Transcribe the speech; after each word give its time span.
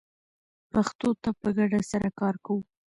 پښتو 0.71 1.09
ته 1.21 1.29
په 1.41 1.47
ګډه 1.57 1.79
سره 1.91 2.09
کار 2.19 2.35
کوو 2.45 2.61